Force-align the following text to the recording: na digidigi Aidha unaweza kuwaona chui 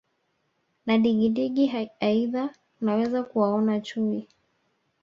na 0.85 0.97
digidigi 0.97 1.81
Aidha 1.99 2.49
unaweza 2.81 3.23
kuwaona 3.23 3.79
chui 3.81 4.27